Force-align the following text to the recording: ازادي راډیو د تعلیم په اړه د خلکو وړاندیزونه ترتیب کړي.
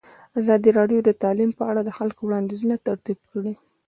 ازادي 0.39 0.69
راډیو 0.79 0.99
د 1.03 1.09
تعلیم 1.23 1.51
په 1.57 1.63
اړه 1.69 1.81
د 1.83 1.89
خلکو 1.97 2.21
وړاندیزونه 2.25 2.75
ترتیب 2.87 3.19
کړي. 3.31 3.53